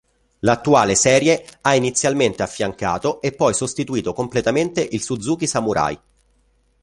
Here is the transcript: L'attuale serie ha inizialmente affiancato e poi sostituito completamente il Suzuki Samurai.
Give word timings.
L'attuale 0.39 0.95
serie 0.95 1.45
ha 1.61 1.75
inizialmente 1.75 2.41
affiancato 2.41 3.21
e 3.21 3.33
poi 3.33 3.53
sostituito 3.53 4.13
completamente 4.13 4.81
il 4.81 5.03
Suzuki 5.03 5.45
Samurai. 5.45 5.95